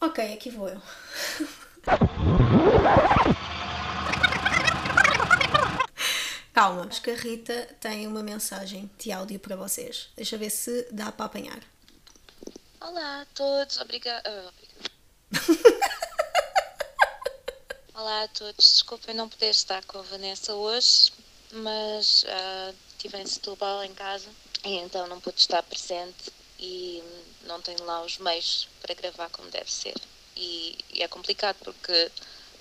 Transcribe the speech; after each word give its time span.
Ok, 0.00 0.32
aqui 0.32 0.48
vou 0.50 0.68
eu. 0.68 0.80
Calma, 6.54 6.86
acho 6.86 7.02
que 7.02 7.10
a 7.10 7.16
Rita 7.16 7.76
tem 7.80 8.06
uma 8.06 8.22
mensagem 8.22 8.88
de 8.96 9.10
áudio 9.10 9.40
para 9.40 9.56
vocês. 9.56 10.08
Deixa 10.14 10.38
ver 10.38 10.50
se 10.50 10.86
dá 10.92 11.10
para 11.10 11.26
apanhar. 11.26 11.60
Olá 12.80 13.22
a 13.22 13.26
todos, 13.34 13.80
obrigada. 13.80 14.52
Olá 17.92 18.22
a 18.22 18.28
todos, 18.28 18.72
desculpem 18.72 19.16
não 19.16 19.28
poder 19.28 19.50
estar 19.50 19.84
com 19.84 19.98
a 19.98 20.02
Vanessa 20.02 20.54
hoje, 20.54 21.12
mas 21.50 22.22
uh, 22.22 22.74
estive 22.90 23.18
em 23.18 23.26
Setúbal 23.26 23.82
em 23.82 23.92
casa 23.94 24.28
e 24.64 24.76
então 24.76 25.08
não 25.08 25.20
pude 25.20 25.40
estar 25.40 25.62
presente 25.64 26.32
e 26.58 27.02
não 27.48 27.60
tenho 27.60 27.82
lá 27.84 28.02
os 28.04 28.18
meios 28.18 28.68
para 28.80 28.94
gravar 28.94 29.28
como 29.30 29.50
deve 29.50 29.72
ser. 29.72 29.94
E, 30.36 30.78
e 30.92 31.02
é 31.02 31.08
complicado 31.08 31.56
porque 31.64 32.12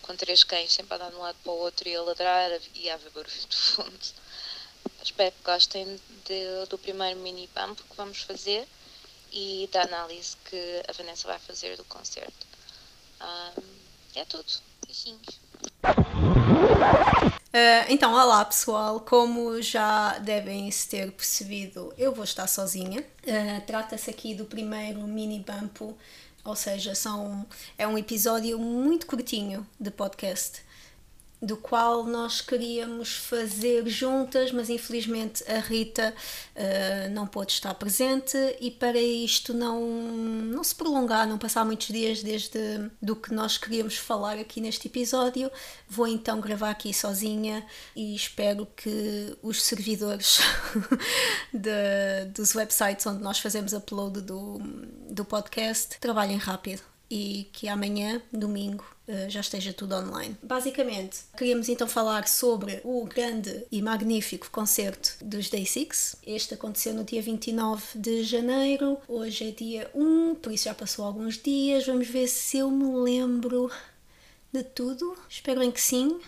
com 0.01 0.15
três 0.15 0.43
cães 0.43 0.73
sempre 0.73 0.95
a 0.95 0.97
dar 0.97 1.09
de 1.11 1.17
um 1.17 1.19
lado 1.19 1.37
para 1.43 1.51
o 1.51 1.57
outro 1.57 1.87
e 1.87 1.95
a 1.95 2.01
ladrar 2.01 2.49
e 2.73 2.89
a 2.89 2.95
haver 2.95 3.11
barulho 3.11 3.47
de 3.47 3.57
fundo. 3.57 3.99
Espero 5.03 5.31
que 5.35 5.43
gostem 5.43 5.99
de, 6.25 6.65
do 6.69 6.77
primeiro 6.77 7.19
mini 7.19 7.49
bump 7.53 7.77
que 7.77 7.95
vamos 7.95 8.21
fazer 8.21 8.67
e 9.31 9.69
da 9.71 9.83
análise 9.83 10.37
que 10.45 10.83
a 10.87 10.93
Vanessa 10.93 11.27
vai 11.27 11.39
fazer 11.39 11.75
do 11.75 11.83
concerto. 11.85 12.47
Um, 13.21 13.63
é 14.15 14.25
tudo. 14.25 14.51
Beijinhos. 14.85 15.39
Uh, 16.77 17.89
então, 17.89 18.13
olá 18.13 18.45
pessoal, 18.45 18.99
como 18.99 19.61
já 19.61 20.19
devem 20.19 20.69
se 20.69 20.87
ter 20.87 21.11
percebido, 21.11 21.91
eu 21.97 22.13
vou 22.13 22.23
estar 22.23 22.45
sozinha. 22.45 23.01
Uh, 23.01 23.61
Trata-se 23.65 24.09
aqui 24.09 24.35
do 24.35 24.45
primeiro 24.45 25.01
mini 25.01 25.39
bumpo, 25.39 25.97
ou 26.45 26.55
seja, 26.55 26.93
são, 26.93 27.45
é 27.77 27.87
um 27.87 27.97
episódio 27.97 28.59
muito 28.59 29.07
curtinho 29.07 29.65
de 29.79 29.89
podcast 29.89 30.61
do 31.41 31.55
qual 31.55 32.03
nós 32.03 32.41
queríamos 32.41 33.15
fazer 33.15 33.87
juntas, 33.87 34.51
mas 34.51 34.69
infelizmente 34.69 35.43
a 35.49 35.59
Rita 35.59 36.13
uh, 36.55 37.09
não 37.11 37.27
pôde 37.27 37.51
estar 37.51 37.73
presente 37.75 38.37
e 38.59 38.71
para 38.71 38.99
isto 38.99 39.53
não, 39.53 39.81
não 39.81 40.63
se 40.63 40.73
prolongar, 40.73 41.27
não 41.27 41.37
passar 41.37 41.63
muitos 41.63 41.87
dias 41.87 42.23
desde 42.23 42.89
do 43.01 43.15
que 43.15 43.33
nós 43.33 43.57
queríamos 43.57 43.97
falar 43.97 44.39
aqui 44.39 44.59
neste 44.59 44.87
episódio, 44.87 45.51
vou 45.87 46.07
então 46.07 46.41
gravar 46.41 46.71
aqui 46.71 46.91
sozinha 46.93 47.65
e 47.95 48.15
espero 48.15 48.65
que 48.75 49.37
os 49.43 49.63
servidores 49.63 50.39
de, 51.53 52.25
dos 52.33 52.55
websites 52.55 53.05
onde 53.05 53.21
nós 53.21 53.39
fazemos 53.39 53.73
upload 53.73 54.21
do, 54.21 54.59
do 55.09 55.23
podcast 55.23 55.99
trabalhem 55.99 56.37
rápido 56.37 56.96
e 57.09 57.49
que 57.53 57.67
amanhã, 57.67 58.21
domingo, 58.31 58.85
eh, 59.07 59.29
já 59.29 59.39
esteja 59.39 59.71
tudo 59.71 59.95
online. 59.95 60.35
Basicamente, 60.43 61.19
queríamos 61.37 61.69
então 61.69 61.87
falar 61.87 62.27
sobre 62.27 62.81
o 62.83 63.05
grande 63.05 63.65
e 63.71 63.81
magnífico 63.81 64.49
concerto 64.51 65.15
dos 65.21 65.49
Day 65.49 65.65
Six. 65.65 66.17
Este 66.25 66.53
aconteceu 66.55 66.93
no 66.93 67.05
dia 67.05 67.21
29 67.21 67.97
de 67.97 68.23
janeiro, 68.23 68.97
hoje 69.07 69.47
é 69.47 69.51
dia 69.51 69.89
1, 69.95 70.35
por 70.35 70.51
isso 70.51 70.65
já 70.65 70.73
passou 70.73 71.05
alguns 71.05 71.37
dias. 71.37 71.85
Vamos 71.85 72.07
ver 72.07 72.27
se 72.27 72.57
eu 72.57 72.69
me 72.69 72.93
lembro 72.99 73.71
de 74.51 74.63
tudo? 74.63 75.15
Espero 75.29 75.59
bem 75.59 75.71
que 75.71 75.81
sim. 75.81 76.19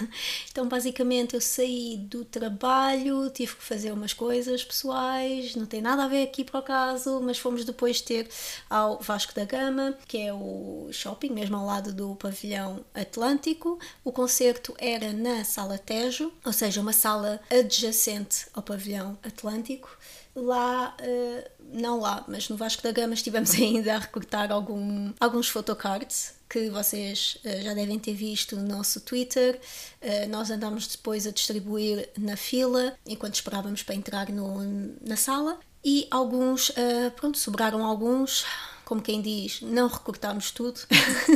então, 0.50 0.68
basicamente, 0.68 1.34
eu 1.34 1.40
saí 1.40 1.96
do 1.96 2.24
trabalho, 2.24 3.30
tive 3.30 3.54
que 3.54 3.62
fazer 3.62 3.92
umas 3.92 4.12
coisas 4.12 4.64
pessoais, 4.64 5.54
não 5.54 5.66
tem 5.66 5.80
nada 5.80 6.04
a 6.04 6.08
ver 6.08 6.24
aqui 6.24 6.44
para 6.44 6.60
o 6.60 6.62
caso, 6.62 7.20
mas 7.20 7.38
fomos 7.38 7.64
depois 7.64 8.00
ter 8.00 8.28
ao 8.68 8.98
Vasco 9.00 9.34
da 9.34 9.44
Gama, 9.44 9.96
que 10.06 10.18
é 10.18 10.32
o 10.32 10.88
shopping, 10.90 11.30
mesmo 11.30 11.56
ao 11.56 11.66
lado 11.66 11.92
do 11.92 12.14
pavilhão 12.16 12.84
Atlântico. 12.94 13.78
O 14.04 14.12
concerto 14.12 14.74
era 14.78 15.12
na 15.12 15.44
Sala 15.44 15.78
Tejo, 15.78 16.32
ou 16.44 16.52
seja, 16.52 16.80
uma 16.80 16.92
sala 16.92 17.40
adjacente 17.50 18.46
ao 18.52 18.62
pavilhão 18.62 19.18
Atlântico 19.22 19.88
lá, 20.34 20.96
uh, 21.00 21.50
não 21.72 22.00
lá, 22.00 22.24
mas 22.28 22.48
no 22.48 22.56
Vasco 22.56 22.82
da 22.82 22.92
Gama 22.92 23.14
estivemos 23.14 23.52
ainda 23.58 23.96
a 23.96 23.98
recortar 23.98 24.52
algum, 24.52 25.12
alguns 25.20 25.48
photocards 25.48 26.37
que 26.48 26.70
vocês 26.70 27.38
uh, 27.44 27.62
já 27.62 27.74
devem 27.74 27.98
ter 27.98 28.14
visto 28.14 28.56
no 28.56 28.62
nosso 28.62 29.00
Twitter. 29.00 29.60
Uh, 30.00 30.28
nós 30.28 30.50
andámos 30.50 30.86
depois 30.86 31.26
a 31.26 31.30
distribuir 31.30 32.08
na 32.16 32.36
fila 32.36 32.96
enquanto 33.06 33.34
esperávamos 33.34 33.82
para 33.82 33.94
entrar 33.94 34.30
no, 34.30 34.62
na 35.00 35.16
sala 35.16 35.58
e 35.84 36.08
alguns, 36.10 36.72
pronto, 37.14 37.38
sobraram 37.38 37.84
alguns 37.84 38.44
como 38.88 39.02
quem 39.02 39.20
diz, 39.20 39.60
não 39.60 39.86
recortámos 39.86 40.50
tudo 40.50 40.80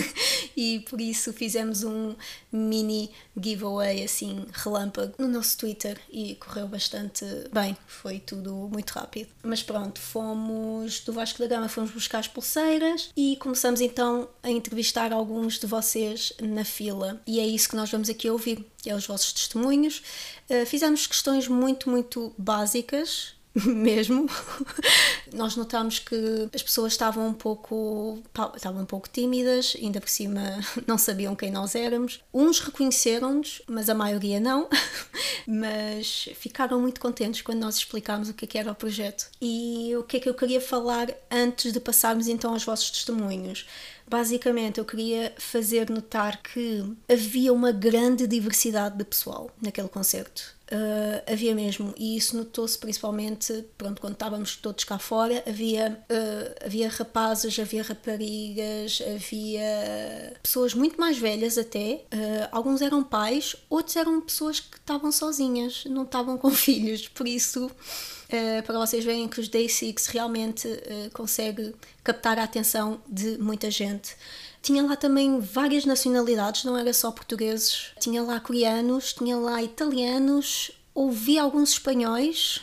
e 0.56 0.80
por 0.88 0.98
isso 0.98 1.34
fizemos 1.34 1.84
um 1.84 2.16
mini 2.50 3.10
giveaway 3.38 4.02
assim 4.02 4.46
relâmpago 4.54 5.12
no 5.18 5.28
nosso 5.28 5.58
Twitter 5.58 6.00
e 6.10 6.34
correu 6.36 6.66
bastante 6.66 7.26
bem, 7.52 7.76
foi 7.86 8.20
tudo 8.20 8.70
muito 8.72 8.92
rápido. 8.92 9.28
Mas 9.42 9.62
pronto, 9.62 10.00
fomos 10.00 11.00
do 11.00 11.12
Vasco 11.12 11.40
da 11.40 11.46
Gama, 11.46 11.68
fomos 11.68 11.90
buscar 11.90 12.20
as 12.20 12.28
pulseiras 12.28 13.10
e 13.14 13.36
começamos 13.36 13.82
então 13.82 14.30
a 14.42 14.50
entrevistar 14.50 15.12
alguns 15.12 15.58
de 15.58 15.66
vocês 15.66 16.32
na 16.40 16.64
fila 16.64 17.20
e 17.26 17.38
é 17.38 17.46
isso 17.46 17.68
que 17.68 17.76
nós 17.76 17.90
vamos 17.90 18.08
aqui 18.08 18.30
ouvir, 18.30 18.66
que 18.82 18.88
é 18.88 18.94
os 18.94 19.06
vossos 19.06 19.30
testemunhos. 19.30 20.02
Uh, 20.48 20.64
fizemos 20.64 21.06
questões 21.06 21.46
muito, 21.48 21.90
muito 21.90 22.32
básicas 22.38 23.34
mesmo, 23.66 24.28
nós 25.32 25.56
notámos 25.56 25.98
que 25.98 26.48
as 26.54 26.62
pessoas 26.62 26.92
estavam 26.92 27.28
um 27.28 27.34
pouco 27.34 28.22
estavam 28.56 28.82
um 28.82 28.86
pouco 28.86 29.08
tímidas, 29.08 29.76
ainda 29.80 30.00
por 30.00 30.08
cima 30.08 30.40
não 30.86 30.96
sabiam 30.96 31.36
quem 31.36 31.50
nós 31.50 31.74
éramos. 31.74 32.20
Uns 32.32 32.60
reconheceram-nos, 32.60 33.60
mas 33.66 33.90
a 33.90 33.94
maioria 33.94 34.40
não. 34.40 34.68
mas 35.46 36.28
ficaram 36.34 36.80
muito 36.80 37.00
contentes 37.00 37.42
quando 37.42 37.60
nós 37.60 37.76
explicámos 37.76 38.28
o 38.28 38.34
que, 38.34 38.44
é 38.44 38.48
que 38.48 38.58
era 38.58 38.72
o 38.72 38.74
projeto. 38.74 39.28
E 39.40 39.92
o 39.96 40.02
que 40.02 40.16
é 40.16 40.20
que 40.20 40.28
eu 40.28 40.34
queria 40.34 40.60
falar 40.60 41.08
antes 41.30 41.72
de 41.72 41.80
passarmos 41.80 42.28
então 42.28 42.52
aos 42.52 42.64
vossos 42.64 42.90
testemunhos. 42.90 43.66
Basicamente, 44.12 44.76
eu 44.76 44.84
queria 44.84 45.32
fazer 45.38 45.88
notar 45.88 46.42
que 46.42 46.84
havia 47.10 47.50
uma 47.50 47.72
grande 47.72 48.26
diversidade 48.26 48.98
de 48.98 49.04
pessoal 49.04 49.50
naquele 49.58 49.88
concerto 49.88 50.54
Uh, 50.72 51.30
havia 51.30 51.54
mesmo, 51.54 51.92
e 51.98 52.16
isso 52.16 52.34
notou-se 52.34 52.78
principalmente 52.78 53.62
pronto, 53.76 54.00
quando 54.00 54.14
estávamos 54.14 54.56
todos 54.56 54.84
cá 54.84 54.98
fora. 54.98 55.44
Havia, 55.46 56.02
uh, 56.10 56.64
havia 56.64 56.88
rapazes, 56.88 57.58
havia 57.58 57.82
raparigas, 57.82 59.02
havia 59.14 60.32
pessoas 60.42 60.72
muito 60.72 60.98
mais 60.98 61.18
velhas 61.18 61.58
até. 61.58 62.06
Uh, 62.10 62.48
alguns 62.50 62.80
eram 62.80 63.04
pais, 63.04 63.54
outros 63.68 63.96
eram 63.96 64.18
pessoas 64.22 64.60
que 64.60 64.78
estavam 64.78 65.12
sozinhas, 65.12 65.84
não 65.84 66.04
estavam 66.04 66.38
com 66.38 66.48
filhos. 66.56 67.06
Por 67.06 67.28
isso, 67.28 67.70
para 68.64 68.78
vocês 68.78 69.04
verem 69.04 69.28
que 69.28 69.40
os 69.40 69.48
Day 69.48 69.68
Six 69.68 70.06
realmente 70.06 70.66
consegue 71.12 71.74
captar 72.02 72.38
a 72.38 72.44
atenção 72.44 73.00
de 73.08 73.38
muita 73.38 73.70
gente. 73.70 74.16
Tinha 74.60 74.82
lá 74.82 74.96
também 74.96 75.40
várias 75.40 75.84
nacionalidades, 75.84 76.64
não 76.64 76.76
era 76.78 76.92
só 76.92 77.10
portugueses. 77.10 77.92
Tinha 77.98 78.22
lá 78.22 78.38
coreanos, 78.38 79.12
tinha 79.12 79.36
lá 79.36 79.62
italianos, 79.62 80.70
ouvi 80.94 81.38
alguns 81.38 81.72
espanhóis. 81.72 82.60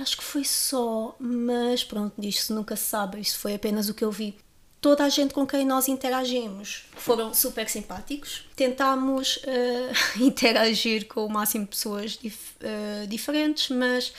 Acho 0.00 0.16
que 0.16 0.24
foi 0.24 0.44
só, 0.44 1.14
mas 1.18 1.84
pronto, 1.84 2.14
disso 2.18 2.54
nunca 2.54 2.76
se 2.76 2.84
sabe, 2.84 3.20
isso 3.20 3.38
foi 3.38 3.54
apenas 3.54 3.88
o 3.88 3.94
que 3.94 4.04
eu 4.04 4.10
vi. 4.10 4.38
Toda 4.82 5.04
a 5.04 5.08
gente 5.08 5.32
com 5.32 5.46
quem 5.46 5.64
nós 5.64 5.86
interagimos 5.86 6.86
foram 6.96 7.32
super 7.32 7.68
simpáticos. 7.68 8.48
Tentámos 8.56 9.36
uh, 9.36 10.18
interagir 10.20 11.06
com 11.06 11.24
o 11.24 11.30
máximo 11.30 11.62
de 11.62 11.70
pessoas 11.70 12.18
dif 12.20 12.56
uh, 12.60 13.06
diferentes, 13.06 13.68
mas 13.68 14.12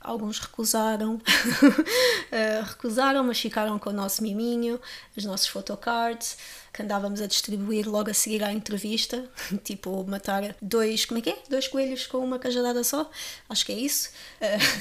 alguns 0.00 0.40
recusaram, 0.40 1.14
uh, 1.14 2.64
recusaram, 2.66 3.22
mas 3.22 3.38
ficaram 3.38 3.78
com 3.78 3.90
o 3.90 3.92
nosso 3.92 4.24
miminho, 4.24 4.80
os 5.16 5.24
nossos 5.24 5.46
photocards 5.46 6.36
que 6.72 6.82
andávamos 6.82 7.20
a 7.20 7.28
distribuir 7.28 7.88
logo 7.88 8.10
a 8.10 8.14
seguir 8.14 8.42
à 8.42 8.52
entrevista, 8.52 9.24
tipo 9.62 10.02
matar 10.02 10.56
dois, 10.60 11.04
como 11.04 11.18
é 11.18 11.22
que 11.22 11.30
é? 11.30 11.38
Dois 11.48 11.68
coelhos 11.68 12.08
com 12.08 12.18
uma 12.18 12.40
cajadada 12.40 12.82
só, 12.82 13.08
acho 13.48 13.64
que 13.64 13.70
é 13.70 13.76
isso. 13.76 14.10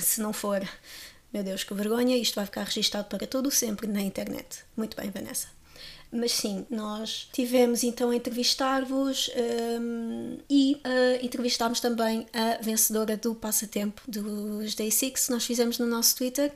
Se 0.02 0.20
não 0.20 0.34
for, 0.34 0.68
meu 1.38 1.44
Deus, 1.44 1.64
que 1.64 1.74
vergonha, 1.76 2.18
isto 2.18 2.34
vai 2.34 2.46
ficar 2.46 2.64
registado 2.64 3.08
para 3.08 3.28
todo 3.28 3.52
sempre 3.52 3.86
na 3.86 4.02
internet. 4.02 4.64
Muito 4.76 4.98
bem, 4.98 5.12
Vanessa. 5.12 5.48
Mas 6.12 6.32
sim, 6.32 6.66
nós 6.68 7.30
tivemos 7.32 7.84
então 7.84 8.10
a 8.10 8.16
entrevistar-vos 8.16 9.30
um, 9.80 10.38
e 10.50 10.82
uh, 10.84 11.24
entrevistámos 11.24 11.80
também 11.80 12.26
a 12.34 12.60
vencedora 12.64 13.16
do 13.16 13.36
passatempo 13.36 14.02
dos 14.08 14.74
Day 14.74 14.90
Six, 14.90 15.30
nós 15.30 15.46
fizemos 15.46 15.78
no 15.78 15.86
nosso 15.86 16.16
Twitter. 16.16 16.52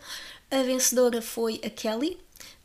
A 0.49 0.63
vencedora 0.63 1.21
foi 1.21 1.61
a 1.63 1.69
Kelly, 1.69 2.17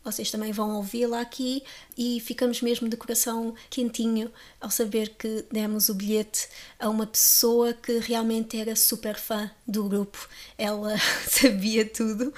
vocês 0.06 0.30
também 0.30 0.52
vão 0.52 0.76
ouvi-la 0.76 1.20
aqui 1.20 1.64
e 1.98 2.20
ficamos 2.20 2.62
mesmo 2.62 2.88
de 2.88 2.96
coração 2.96 3.54
quentinho 3.68 4.30
ao 4.60 4.70
saber 4.70 5.10
que 5.18 5.44
demos 5.50 5.88
o 5.88 5.94
bilhete 5.94 6.48
a 6.78 6.88
uma 6.88 7.06
pessoa 7.06 7.72
que 7.72 7.98
realmente 7.98 8.56
era 8.56 8.76
super 8.76 9.16
fã 9.16 9.50
do 9.66 9.88
grupo. 9.88 10.28
Ela 10.56 10.94
sabia 11.28 11.84
tudo, 11.84 12.32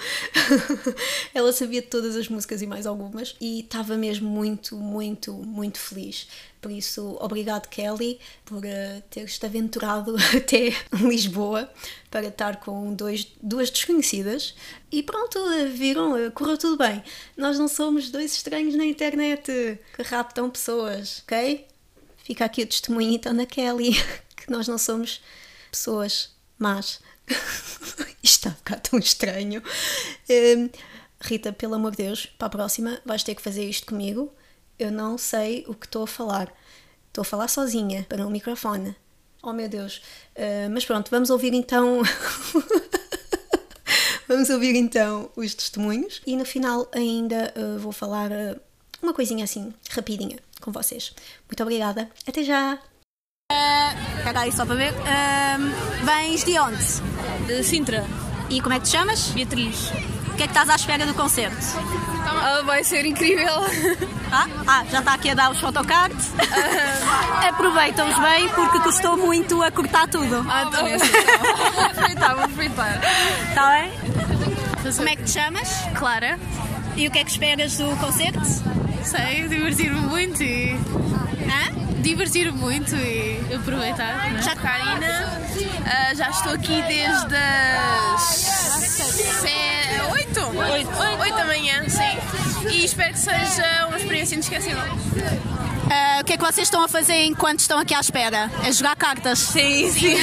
ela 1.34 1.52
sabia 1.52 1.82
todas 1.82 2.16
as 2.16 2.28
músicas 2.28 2.62
e 2.62 2.66
mais 2.66 2.86
algumas 2.86 3.36
e 3.38 3.60
estava 3.60 3.98
mesmo 3.98 4.30
muito, 4.30 4.74
muito, 4.76 5.34
muito 5.34 5.78
feliz. 5.78 6.26
Por 6.60 6.72
isso, 6.72 7.16
obrigado 7.20 7.68
Kelly 7.68 8.18
por 8.44 8.58
uh, 8.58 9.02
teres-te 9.10 9.46
aventurado 9.46 10.16
até 10.36 10.74
Lisboa 10.92 11.70
para 12.10 12.26
estar 12.26 12.56
com 12.60 12.92
dois, 12.92 13.28
duas 13.40 13.70
desconhecidas. 13.70 14.54
E 14.90 15.02
pronto, 15.02 15.38
viram, 15.72 16.14
uh, 16.14 16.30
correu 16.32 16.58
tudo 16.58 16.76
bem. 16.76 17.02
Nós 17.36 17.58
não 17.58 17.68
somos 17.68 18.10
dois 18.10 18.34
estranhos 18.34 18.74
na 18.74 18.84
internet 18.84 19.78
que 19.94 20.02
raptam 20.02 20.50
pessoas, 20.50 21.22
ok? 21.24 21.66
Fica 22.24 22.44
aqui 22.44 22.62
o 22.62 22.66
testemunho 22.66 23.12
então 23.12 23.34
da 23.34 23.46
Kelly, 23.46 23.92
que 24.36 24.50
nós 24.50 24.66
não 24.66 24.78
somos 24.78 25.20
pessoas 25.70 26.30
más. 26.58 27.00
Isto 28.22 28.48
está 28.48 28.50
a 28.50 28.54
ficar 28.54 28.80
tão 28.80 28.98
estranho. 28.98 29.62
Um, 30.28 30.68
Rita, 31.20 31.52
pelo 31.52 31.74
amor 31.74 31.92
de 31.92 31.98
Deus, 31.98 32.26
para 32.26 32.46
a 32.46 32.50
próxima 32.50 33.00
vais 33.04 33.22
ter 33.24 33.34
que 33.34 33.42
fazer 33.42 33.68
isto 33.68 33.86
comigo 33.86 34.32
eu 34.78 34.92
não 34.92 35.18
sei 35.18 35.64
o 35.68 35.74
que 35.74 35.86
estou 35.86 36.04
a 36.04 36.06
falar. 36.06 36.52
Estou 37.08 37.22
a 37.22 37.24
falar 37.24 37.48
sozinha 37.48 38.06
para 38.08 38.26
um 38.26 38.30
microfone. 38.30 38.94
Oh 39.42 39.52
meu 39.52 39.68
Deus. 39.68 39.98
Uh, 40.36 40.70
mas 40.70 40.84
pronto, 40.84 41.10
vamos 41.10 41.30
ouvir 41.30 41.54
então. 41.54 42.02
vamos 44.28 44.50
ouvir 44.50 44.74
então 44.76 45.30
os 45.36 45.54
testemunhos 45.54 46.20
e 46.26 46.36
no 46.36 46.44
final 46.44 46.88
ainda 46.92 47.52
uh, 47.56 47.78
vou 47.78 47.92
falar 47.92 48.30
uh, 48.30 48.60
uma 49.02 49.14
coisinha 49.14 49.44
assim, 49.44 49.72
rapidinha, 49.90 50.38
com 50.60 50.70
vocês. 50.72 51.14
Muito 51.48 51.62
obrigada. 51.62 52.10
Até 52.26 52.42
já! 52.42 52.78
Uh, 53.50 54.36
aí 54.36 54.52
só 54.52 54.66
para 54.66 54.74
ver. 54.74 54.92
Uh, 54.92 56.04
vens 56.04 56.44
de 56.44 56.58
onde? 56.58 56.84
De 57.46 57.62
Sintra. 57.62 58.04
E 58.50 58.60
como 58.60 58.74
é 58.74 58.78
que 58.78 58.84
te 58.84 58.90
chamas? 58.90 59.28
Beatriz. 59.28 59.90
O 60.38 60.40
que 60.40 60.44
é 60.44 60.46
que 60.46 60.52
estás 60.52 60.70
à 60.70 60.76
espera 60.76 61.04
do 61.04 61.14
concerto? 61.14 61.56
Ah, 62.24 62.62
vai 62.64 62.84
ser 62.84 63.04
incrível. 63.04 63.54
Ah, 64.30 64.46
ah, 64.66 64.84
já 64.90 64.98
está 64.98 65.14
aqui 65.14 65.30
a 65.30 65.34
dar 65.34 65.50
os 65.50 65.58
photocards. 65.58 66.32
Aproveitam-os 67.48 68.18
bem 68.18 68.46
porque 68.50 68.78
custou 68.80 69.16
muito 69.16 69.62
a 69.62 69.70
cortar 69.70 70.06
tudo. 70.06 70.46
Ah, 70.46 70.64
então 70.64 70.84
Vou 70.84 71.84
aproveitar, 71.86 72.34
vou 72.34 72.44
aproveitar. 72.44 73.00
Está 73.48 73.70
bem? 73.70 73.90
Como 74.94 75.08
é 75.08 75.16
que 75.16 75.22
te 75.22 75.30
chamas? 75.30 75.70
Clara. 75.94 76.38
E 76.94 77.08
o 77.08 77.10
que 77.10 77.20
é 77.20 77.24
que 77.24 77.30
esperas 77.30 77.78
do 77.78 77.96
concerto? 77.96 78.44
Sei, 79.02 79.48
divertir-me 79.48 80.00
muito 80.02 80.42
e. 80.42 80.78
Hã? 81.48 81.88
divertir 82.02 82.52
muito 82.52 82.94
e 82.96 83.40
aproveitar. 83.54 84.40
Já 84.42 84.54
Karina, 84.56 85.40
uh, 85.46 86.16
já 86.16 86.30
estou 86.30 86.52
aqui 86.52 86.82
desde 86.82 87.36
as 87.36 88.67
8, 88.98 90.40
8 91.20 91.36
da 91.36 91.44
manhã, 91.44 91.88
sim. 91.88 92.68
E 92.68 92.84
espero 92.84 93.12
que 93.12 93.18
seja 93.20 93.86
uma 93.86 93.96
experiência 93.96 94.34
inesquecível. 94.34 94.82
Uh, 94.82 96.20
o 96.20 96.24
que 96.24 96.32
é 96.32 96.36
que 96.36 96.44
vocês 96.44 96.66
estão 96.66 96.82
a 96.82 96.88
fazer 96.88 97.24
enquanto 97.24 97.60
estão 97.60 97.78
aqui 97.78 97.94
à 97.94 98.00
espera? 98.00 98.50
É 98.64 98.72
jogar 98.72 98.96
cartas? 98.96 99.38
Sim, 99.38 99.90
sim. 99.90 100.16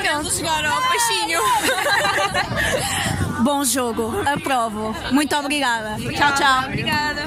Queremos 0.00 0.36
jogar 0.36 0.64
ao 0.64 0.82
peixinho. 0.82 1.40
Bom 3.42 3.64
jogo, 3.64 4.12
aprovo. 4.26 4.94
Muito 5.10 5.34
obrigada. 5.36 5.96
Tchau, 5.96 6.34
tchau. 6.34 6.64
Obrigada. 6.66 7.24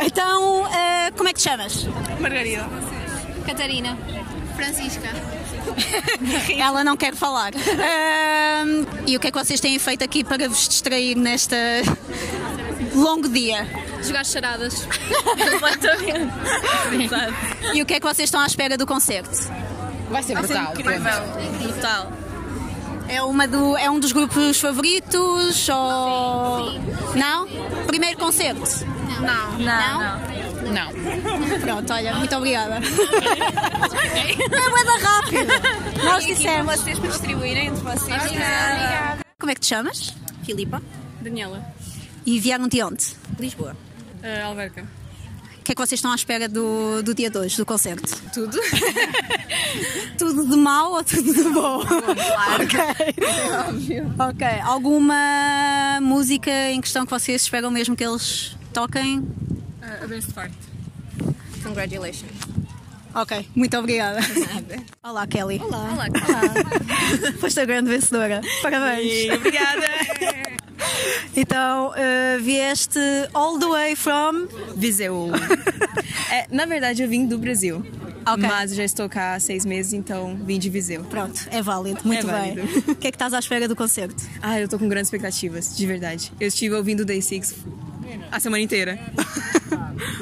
Então, 0.00 0.62
uh, 0.62 1.12
como 1.16 1.28
é 1.28 1.32
que 1.32 1.38
te 1.38 1.44
chamas? 1.44 1.86
Margarida. 2.18 2.66
Catarina. 3.46 3.96
Francisca. 4.56 5.08
Ela 6.58 6.82
não 6.82 6.96
quer 6.96 7.14
falar. 7.14 7.52
Uh, 7.54 8.86
e 9.06 9.16
o 9.16 9.20
que 9.20 9.28
é 9.28 9.30
que 9.30 9.38
vocês 9.38 9.60
têm 9.60 9.78
feito 9.78 10.02
aqui 10.02 10.24
para 10.24 10.48
vos 10.48 10.66
distrair 10.68 11.14
nesta 11.14 11.56
longo 12.94 13.28
dia? 13.28 13.66
Jogar 14.02 14.24
charadas. 14.24 14.86
Completamente. 15.52 16.32
E 17.74 17.82
o 17.82 17.86
que 17.86 17.94
é 17.94 18.00
que 18.00 18.06
vocês 18.06 18.26
estão 18.28 18.40
à 18.40 18.46
espera 18.46 18.76
do 18.76 18.86
concerto? 18.86 19.52
Vai 20.10 20.22
ser 20.22 20.36
brutal. 20.36 20.72
Brutal. 20.72 22.12
É, 23.08 23.22
uma 23.22 23.46
do, 23.46 23.76
é 23.76 23.88
um 23.88 24.00
dos 24.00 24.10
grupos 24.12 24.58
favoritos? 24.58 25.68
Ou... 25.68 26.72
Sim, 26.72 26.80
Não? 27.14 27.46
Primeiro 27.86 28.18
concerto? 28.18 28.84
Não. 29.20 29.58
Não? 29.58 30.00
Não. 30.00 30.25
Pronto, 31.60 31.92
olha, 31.92 32.14
muito 32.16 32.36
obrigada. 32.36 32.76
é 32.76 32.84
boa 34.84 34.98
rápido. 34.98 35.52
Nós 36.04 36.24
dissemos. 36.26 36.76
vocês 36.76 36.98
para 36.98 37.08
distribuírem 37.10 37.66
entre 37.68 37.82
vocês. 37.82 38.24
Obrigada. 38.24 39.24
Como 39.38 39.50
é 39.50 39.54
que 39.54 39.60
te 39.60 39.66
chamas? 39.66 40.14
Filipa. 40.44 40.82
Daniela. 41.20 41.64
E 42.24 42.38
vieram 42.38 42.68
de 42.68 42.82
onde? 42.82 43.04
Lisboa. 43.38 43.76
Uh, 44.22 44.46
Alverca. 44.46 44.82
O 44.82 45.62
que 45.66 45.72
é 45.72 45.74
que 45.74 45.80
vocês 45.80 45.98
estão 45.98 46.12
à 46.12 46.14
espera 46.14 46.48
do, 46.48 47.02
do 47.02 47.12
dia 47.12 47.28
2, 47.28 47.56
do 47.56 47.66
concerto? 47.66 48.16
Tudo. 48.32 48.56
tudo 50.16 50.48
de 50.48 50.56
mau 50.56 50.92
ou 50.92 51.02
tudo 51.02 51.34
de 51.34 51.42
bom? 51.50 51.84
Claro. 51.84 52.64
ok. 52.64 52.80
É 53.24 53.68
óbvio. 53.68 54.14
Ok. 54.16 54.46
Alguma 54.62 56.00
música 56.00 56.50
em 56.70 56.80
questão 56.80 57.04
que 57.04 57.10
vocês 57.10 57.42
esperam 57.42 57.70
mesmo 57.70 57.96
que 57.96 58.04
eles 58.04 58.56
toquem? 58.72 59.18
Uh, 59.18 60.04
a 60.04 60.06
best 60.06 60.32
part. 60.32 60.65
Congratulations. 61.66 62.30
Ok, 63.14 63.48
muito 63.54 63.76
obrigada. 63.78 64.20
Olá, 65.02 65.26
Kelly. 65.26 65.58
Olá. 65.64 65.90
Olá. 65.94 66.06
Foste 67.40 67.60
a 67.60 67.64
grande 67.64 67.90
vencedora. 67.90 68.40
Parabéns. 68.62 69.32
Obrigada. 69.34 69.86
Então, 71.34 71.90
uh, 71.90 72.42
vieste 72.42 72.98
all 73.34 73.58
the 73.58 73.66
way 73.66 73.94
from. 73.96 74.46
Viseu. 74.76 75.30
É, 76.30 76.46
na 76.50 76.64
verdade, 76.66 77.02
eu 77.02 77.08
vim 77.08 77.26
do 77.26 77.36
Brasil. 77.38 77.84
Ok. 78.26 78.36
Mas 78.48 78.74
já 78.74 78.84
estou 78.84 79.08
cá 79.08 79.34
há 79.34 79.40
seis 79.40 79.64
meses, 79.66 79.92
então 79.92 80.34
vim 80.44 80.58
de 80.58 80.70
Viseu. 80.70 81.04
Pronto, 81.04 81.46
é 81.50 81.60
válido. 81.62 82.00
Muito 82.04 82.28
É 82.28 82.32
bem. 82.40 82.54
válido. 82.54 82.82
O 82.92 82.94
que 82.94 83.08
é 83.08 83.10
que 83.10 83.16
estás 83.16 83.34
à 83.34 83.38
espera 83.38 83.68
do 83.68 83.76
concerto? 83.76 84.22
Ah, 84.42 84.58
eu 84.60 84.68
tô 84.68 84.78
com 84.78 84.88
grandes 84.88 85.08
expectativas, 85.08 85.76
de 85.76 85.86
verdade. 85.86 86.32
Eu 86.40 86.48
estive 86.48 86.74
ouvindo 86.74 87.04
Day 87.04 87.20
Six 87.20 87.54
a 88.32 88.40
semana 88.40 88.62
inteira. 88.62 88.98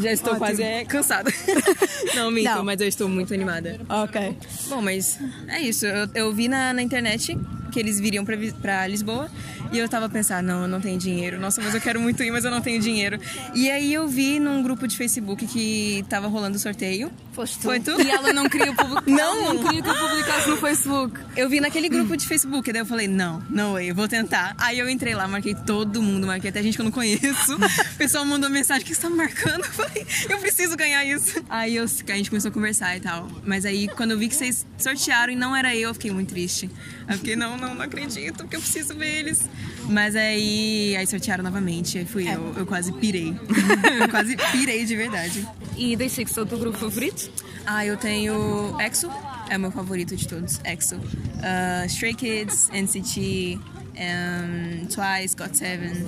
Já 0.01 0.13
estou 0.13 0.37
quase 0.37 0.63
é, 0.63 0.85
cansada. 0.85 1.33
Não, 2.15 2.31
minto, 2.31 2.45
Não. 2.45 2.65
mas 2.65 2.81
eu 2.81 2.89
estou 2.89 3.09
muito 3.09 3.33
animada. 3.35 3.81
Ok. 3.89 4.37
Bom, 4.69 4.81
mas 4.81 5.19
é 5.49 5.61
isso. 5.61 5.87
Eu, 5.87 6.09
eu 6.15 6.33
vi 6.33 6.49
na, 6.49 6.73
na 6.73 6.83
internet 6.83 7.39
que 7.75 7.81
eles 7.81 7.99
viriam 7.99 8.25
pra 8.25 8.87
Lisboa 8.87 9.29
e 9.73 9.79
eu 9.79 9.89
tava 9.89 10.09
pensando, 10.09 10.47
não, 10.47 10.63
eu 10.63 10.69
não 10.69 10.81
tenho 10.81 10.97
dinheiro. 10.97 11.41
Nossa, 11.41 11.61
mas 11.61 11.75
eu 11.75 11.81
quero 11.81 12.01
muito 12.01 12.23
ir, 12.23 12.31
mas 12.31 12.45
eu 12.45 12.51
não 12.53 12.61
tenho 12.61 12.81
dinheiro. 12.81 13.19
E 13.53 13.69
aí 13.69 13.93
eu 13.93 14.07
vi 14.07 14.39
num 14.39 14.63
grupo 14.63 14.87
de 14.87 14.97
Facebook 14.97 15.45
que 15.47 16.05
tava 16.09 16.29
rolando 16.29 16.57
sorteio. 16.57 17.11
Foste 17.33 17.59
tu. 17.59 17.63
Foi 17.63 17.81
tu? 17.81 18.01
E 18.01 18.09
ela 18.09 18.33
não 18.33 18.49
queria, 18.49 18.73
public... 18.73 19.11
Não. 19.11 19.55
Não 19.55 19.65
queria 19.65 19.83
que 19.83 19.89
eu 19.89 19.95
publicasse 19.95 20.49
no 20.49 20.57
Facebook. 20.57 21.21
Eu 21.37 21.49
vi 21.49 21.59
naquele 21.59 21.89
grupo 21.89 22.17
de 22.17 22.25
Facebook, 22.25 22.73
daí 22.73 22.83
eu 22.83 22.87
falei, 22.87 23.09
não, 23.09 23.43
não 23.51 23.79
eu 23.79 23.93
vou 23.93 24.07
tentar. 24.07 24.55
Aí 24.57 24.79
eu 24.79 24.89
entrei 24.89 25.15
lá, 25.15 25.27
marquei 25.27 25.55
todo 25.55 26.01
mundo, 26.01 26.29
marquei 26.29 26.51
até 26.51 26.63
gente 26.63 26.77
que 26.77 26.81
eu 26.81 26.85
não 26.85 26.93
conheço. 26.93 27.57
O 27.57 27.97
pessoal 27.99 28.25
mandou 28.25 28.49
mensagem, 28.49 28.85
o 28.85 28.87
que 28.87 28.95
você 28.95 29.03
tá 29.03 29.11
me 29.11 29.17
marcando? 29.17 29.65
Eu 29.65 29.73
falei, 29.73 30.07
eu 30.31 30.39
preciso 30.39 30.77
ganhar 30.77 31.05
isso. 31.05 31.43
Aí 31.49 31.77
eu, 31.77 31.85
a 31.85 32.17
gente 32.17 32.31
começou 32.31 32.51
a 32.51 32.55
conversar 32.55 32.97
e 32.97 33.01
tal. 33.01 33.29
Mas 33.45 33.65
aí, 33.65 33.89
quando 33.89 34.13
eu 34.13 34.19
vi 34.19 34.29
que 34.29 34.37
vocês 34.37 34.65
sortearam 34.79 35.33
e 35.33 35.37
não 35.37 35.57
era 35.57 35.75
eu, 35.75 35.89
eu 35.89 35.95
fiquei 35.95 36.11
muito 36.11 36.29
triste. 36.29 36.71
Eu 37.09 37.17
fiquei, 37.17 37.35
não, 37.35 37.57
não, 37.65 37.75
não 37.75 37.83
acredito, 37.83 38.39
porque 38.39 38.57
eu 38.57 38.61
preciso 38.61 38.95
ver 38.95 39.21
eles. 39.21 39.49
Mas 39.89 40.15
aí, 40.15 40.95
aí 40.97 41.07
sortearam 41.07 41.43
novamente, 41.43 41.99
aí 41.99 42.05
fui 42.05 42.29
eu, 42.29 42.55
eu 42.57 42.67
quase 42.67 42.93
pirei. 42.93 43.35
eu 44.01 44.09
quase 44.09 44.37
pirei 44.53 44.85
de 44.85 44.95
verdade. 44.95 45.47
E 45.77 45.97
Day 45.97 46.09
Six 46.09 46.37
é 46.37 46.43
o 46.43 46.47
teu 46.47 46.59
grupo 46.59 46.79
favorito? 46.79 47.31
Ah, 47.67 47.85
eu 47.85 47.97
tenho 47.97 48.79
EXO, 48.81 49.11
é 49.49 49.57
o 49.57 49.61
meu 49.61 49.71
favorito 49.71 50.15
de 50.15 50.29
todos, 50.29 50.61
EXO. 50.65 50.97
Uh, 50.97 51.87
Stray 51.87 52.15
Kids, 52.15 52.69
NCT, 52.71 53.59
um, 53.97 54.87
Twice, 54.87 55.35
GOT7. 55.35 56.07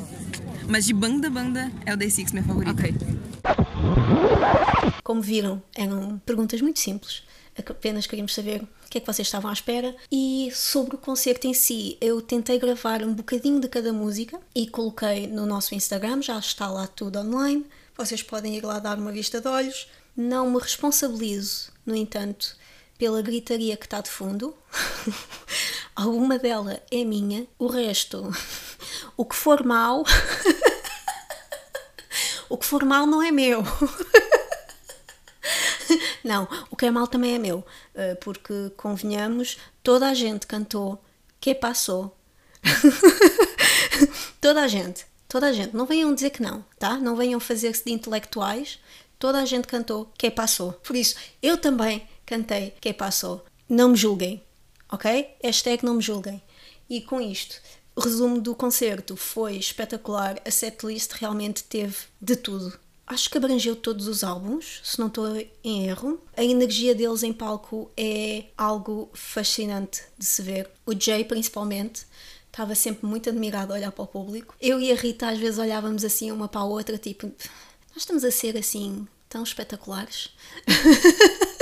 Mas 0.68 0.84
de 0.84 0.92
banda, 0.92 1.30
banda, 1.30 1.70
é 1.86 1.94
o 1.94 1.96
Day 1.96 2.10
Six, 2.10 2.32
meu 2.32 2.42
favorito. 2.44 2.76
Como 5.02 5.22
viram, 5.22 5.62
eram 5.75 6.20
perguntas 6.26 6.60
muito 6.60 6.80
simples. 6.80 7.22
Apenas 7.58 8.06
queríamos 8.06 8.34
saber 8.34 8.62
o 8.86 8.88
que 8.88 8.98
é 8.98 9.00
que 9.00 9.06
vocês 9.06 9.26
estavam 9.26 9.50
à 9.50 9.52
espera. 9.52 9.94
E 10.10 10.50
sobre 10.54 10.94
o 10.94 10.98
concerto 10.98 11.48
em 11.48 11.52
si, 11.52 11.98
eu 12.00 12.22
tentei 12.22 12.56
gravar 12.58 13.02
um 13.02 13.12
bocadinho 13.12 13.60
de 13.60 13.68
cada 13.68 13.92
música 13.92 14.40
e 14.54 14.68
coloquei 14.68 15.26
no 15.26 15.44
nosso 15.44 15.74
Instagram, 15.74 16.22
já 16.22 16.38
está 16.38 16.70
lá 16.70 16.86
tudo 16.86 17.18
online. 17.18 17.66
Vocês 17.96 18.22
podem 18.22 18.56
ir 18.56 18.64
lá 18.64 18.78
dar 18.78 18.96
uma 18.96 19.10
vista 19.10 19.40
de 19.40 19.48
olhos. 19.48 19.88
Não 20.16 20.48
me 20.50 20.60
responsabilizo, 20.60 21.72
no 21.84 21.96
entanto, 21.96 22.56
pela 22.96 23.20
gritaria 23.20 23.76
que 23.76 23.86
está 23.86 24.00
de 24.00 24.08
fundo. 24.08 24.54
Alguma 25.96 26.38
dela 26.38 26.80
é 26.90 27.04
minha, 27.04 27.46
o 27.58 27.66
resto 27.66 28.30
O 29.16 29.24
que 29.24 29.34
for 29.34 29.64
mau. 29.64 30.04
o 32.48 32.56
que 32.56 32.64
for 32.64 32.84
mau 32.84 33.04
não 33.04 33.20
é 33.20 33.32
meu. 33.32 33.64
Não, 36.26 36.49
o 36.71 36.76
que 36.76 36.87
é 36.87 36.90
mau 36.90 37.06
também 37.06 37.35
é 37.35 37.38
meu. 37.38 37.64
eh, 37.95 38.14
Porque, 38.16 38.71
convenhamos, 38.76 39.59
toda 39.83 40.09
a 40.09 40.14
gente 40.14 40.47
cantou 40.47 41.02
Que 41.40 41.54
Passou. 41.54 42.16
toda 44.40 44.62
a 44.62 44.68
gente. 44.68 45.06
Toda 45.28 45.47
a 45.49 45.52
gente. 45.52 45.75
Não 45.75 45.87
venham 45.87 46.14
dizer 46.14 46.30
que 46.30 46.42
não, 46.42 46.64
tá? 46.78 46.97
Não 46.99 47.16
venham 47.16 47.40
fazer-se 47.40 47.85
de 47.85 47.92
intelectuais. 47.92 48.78
Toda 49.18 49.38
a 49.40 49.45
gente 49.45 49.66
cantou 49.66 50.11
Que 50.18 50.30
Passou. 50.30 50.73
Por 50.73 50.95
isso, 50.97 51.16
eu 51.42 51.56
também 51.56 52.06
cantei 52.25 52.75
Que 52.80 52.92
Passou. 52.92 53.45
Não 53.68 53.90
me 53.90 53.97
julguem, 53.97 54.42
ok? 54.90 55.28
Hashtag 55.42 55.85
não 55.85 55.95
me 55.95 56.02
julguem. 56.02 56.42
E 56.88 57.00
com 57.00 57.21
isto, 57.21 57.61
o 57.97 58.00
resumo 58.00 58.40
do 58.40 58.54
concerto 58.54 59.16
foi 59.16 59.56
espetacular. 59.56 60.40
A 60.47 60.50
setlist 60.50 61.12
realmente 61.12 61.64
teve 61.64 61.97
de 62.21 62.37
tudo. 62.37 62.78
Acho 63.06 63.30
que 63.30 63.38
abrangeu 63.38 63.76
todos 63.76 64.08
os 64.08 64.25
álbuns, 64.25 64.80
se 64.82 64.98
não 64.98 65.06
estou 65.06 65.28
em 65.62 65.86
erro. 65.86 66.20
A 66.36 66.42
energia 66.42 66.94
deles 66.94 67.22
em 67.22 67.32
palco 67.32 67.88
é 67.96 68.46
algo 68.58 69.08
fascinante 69.14 70.02
de 70.18 70.25
se 70.25 70.42
ver. 70.42 70.68
O 70.84 70.92
Jay, 70.98 71.25
principalmente, 71.25 72.04
estava 72.46 72.75
sempre 72.75 73.06
muito 73.06 73.28
admirado 73.28 73.72
a 73.72 73.76
olhar 73.76 73.92
para 73.92 74.02
o 74.02 74.08
público. 74.08 74.56
Eu 74.60 74.80
e 74.80 74.90
a 74.90 74.96
Rita 74.96 75.28
às 75.28 75.38
vezes 75.38 75.58
olhávamos 75.58 76.04
assim 76.04 76.32
uma 76.32 76.48
para 76.48 76.62
a 76.62 76.64
outra, 76.64 76.98
tipo, 76.98 77.26
nós 77.26 77.98
estamos 77.98 78.25
a 78.25 78.30
ser 78.30 78.56
assim 78.56 79.06
tão 79.28 79.44
espetaculares. 79.44 80.30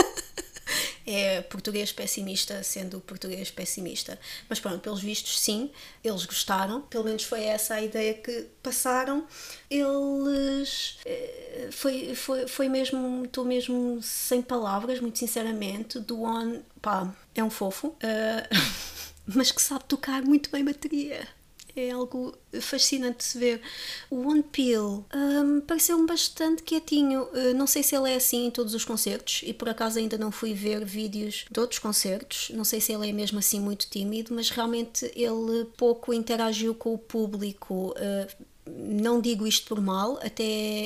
é 1.07 1.43
português 1.43 1.93
pessimista 1.93 2.63
sendo 2.63 3.01
português 3.01 3.51
pessimista. 3.51 4.19
Mas 4.49 4.61
pronto, 4.61 4.81
pelos 4.81 5.01
vistos, 5.03 5.39
sim, 5.41 5.71
eles 6.03 6.25
gostaram. 6.27 6.83
Pelo 6.83 7.05
menos 7.05 7.25
foi 7.25 7.45
essa 7.45 7.75
a 7.75 7.83
ideia 7.83 8.15
que 8.15 8.47
passaram. 8.63 9.27
Eles. 9.71 10.99
eh, 11.05 11.69
Foi, 11.73 12.15
foi, 12.15 12.47
foi 12.49 12.69
mesmo. 12.69 13.25
Estou 13.25 13.45
mesmo 13.45 14.01
sem 14.03 14.41
palavras, 14.43 15.01
muito 15.01 15.19
sinceramente. 15.19 15.99
Do 16.01 16.23
One. 16.23 16.63
pá, 16.81 17.15
é 17.35 17.43
um 17.43 17.51
fofo. 17.51 17.97
eh, 18.01 18.49
mas 19.27 19.51
que 19.53 19.63
sabe 19.63 19.85
tocar 19.85 20.23
muito 20.23 20.51
bem 20.51 20.65
bateria. 20.65 21.27
É 21.77 21.91
algo 21.91 22.33
fascinante 22.61 23.19
de 23.19 23.25
se 23.25 23.39
ver. 23.39 23.61
O 24.09 24.29
One 24.29 24.45
Peel 24.45 25.05
hum, 25.13 25.61
pareceu-me 25.61 26.07
bastante 26.07 26.63
quietinho. 26.63 27.25
Uh, 27.25 27.55
não 27.55 27.67
sei 27.67 27.83
se 27.83 27.97
ele 27.97 28.11
é 28.11 28.15
assim 28.15 28.47
em 28.47 28.51
todos 28.51 28.75
os 28.75 28.85
concertos 28.85 29.41
e 29.45 29.53
por 29.53 29.69
acaso 29.69 29.99
ainda 29.99 30.17
não 30.17 30.31
fui 30.31 30.55
ver 30.55 30.85
vídeos 30.85 31.45
de 31.51 31.59
outros 31.59 31.81
concertos. 31.81 32.51
Não 32.55 32.65
sei 32.65 32.81
se 32.81 32.93
ele 32.93 33.09
é 33.09 33.13
mesmo 33.13 33.39
assim 33.41 33.59
muito 33.59 33.89
tímido, 33.91 34.33
mas 34.33 34.51
realmente 34.51 35.11
ele 35.17 35.65
pouco 35.77 36.15
interagiu 36.15 36.75
com 36.75 36.95
o 36.95 36.99
público. 36.99 37.93
Uh, 37.99 38.45
não 38.67 39.21
digo 39.21 39.47
isto 39.47 39.67
por 39.67 39.81
mal, 39.81 40.19
até 40.23 40.43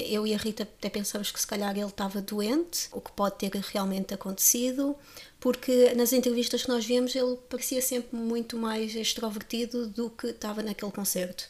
eu 0.08 0.26
e 0.26 0.34
a 0.34 0.36
Rita 0.36 0.64
até 0.64 0.88
pensamos 0.88 1.30
que 1.30 1.40
se 1.40 1.46
calhar 1.46 1.76
ele 1.76 1.86
estava 1.86 2.20
doente, 2.20 2.88
o 2.90 3.00
que 3.00 3.12
pode 3.12 3.36
ter 3.36 3.52
realmente 3.54 4.12
acontecido, 4.12 4.96
porque 5.40 5.94
nas 5.94 6.12
entrevistas 6.12 6.62
que 6.62 6.68
nós 6.68 6.84
vimos 6.84 7.14
ele 7.14 7.36
parecia 7.48 7.80
sempre 7.80 8.16
muito 8.16 8.56
mais 8.56 8.94
extrovertido 8.94 9.86
do 9.86 10.10
que 10.10 10.28
estava 10.28 10.62
naquele 10.62 10.90
concerto. 10.90 11.44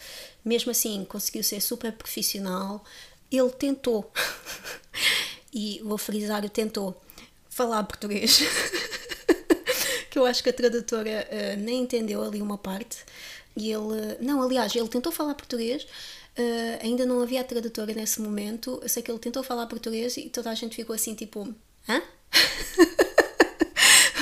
Mesmo 0.45 0.71
assim, 0.71 1.07
conseguiu 1.09 1.43
ser 1.43 1.61
super 1.61 1.93
profissional. 1.93 2.85
Ele 3.31 3.51
tentou, 3.51 4.11
e 5.53 5.81
vou 5.83 5.99
frisar 5.99 6.49
tentou, 6.51 7.01
falar 7.49 7.83
português. 7.85 8.41
que 10.11 10.19
eu 10.19 10.27
acho 10.27 10.43
que 10.43 10.51
a 10.51 10.53
tradutora 10.53 11.29
uh, 11.31 11.61
nem 11.61 11.83
entendeu 11.83 12.23
ali 12.23 12.43
uma 12.43 12.59
parte. 12.59 12.99
E 13.57 13.73
ele, 13.73 14.17
não, 14.21 14.43
aliás, 14.43 14.75
ele 14.75 14.89
tentou 14.89 15.11
falar 15.11 15.35
português, 15.35 15.83
uh, 15.83 16.85
ainda 16.85 17.05
não 17.07 17.21
havia 17.23 17.41
a 17.41 17.45
tradutora 17.45 17.93
nesse 17.95 18.21
momento. 18.21 18.79
Eu 18.83 18.89
sei 18.89 19.03
que 19.03 19.11
ele 19.11 19.19
tentou 19.19 19.43
falar 19.43 19.67
português 19.67 20.17
e 20.17 20.29
toda 20.29 20.51
a 20.51 20.55
gente 20.55 20.77
ficou 20.77 20.95
assim, 20.95 21.15
tipo, 21.15 21.55
hã? 21.89 22.03